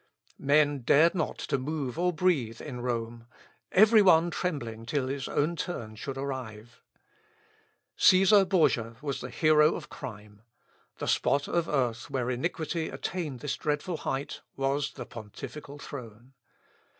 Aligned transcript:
Men 0.39 0.79
dared 0.81 1.13
not 1.13 1.37
to 1.37 1.59
move 1.59 1.99
or 1.99 2.11
breathe 2.11 2.59
in 2.59 2.81
Rome, 2.81 3.27
every 3.71 4.01
one 4.01 4.31
trembling 4.31 4.83
till 4.87 5.05
his 5.09 5.27
own 5.27 5.55
turn 5.55 5.95
should 5.95 6.17
arrive. 6.17 6.81
Cæsar 7.95 8.49
Borgia 8.49 8.95
was 9.03 9.21
the 9.21 9.29
hero 9.29 9.75
of 9.75 9.89
crime. 9.89 10.41
The 10.97 11.07
spot 11.07 11.47
of 11.47 11.69
earth 11.69 12.09
where 12.09 12.31
iniquity 12.31 12.89
attained 12.89 13.41
this 13.41 13.57
dreadful 13.57 13.97
height 13.97 14.41
was 14.55 14.93
the 14.93 15.05
pontifical 15.05 15.77
throne. 15.77 16.33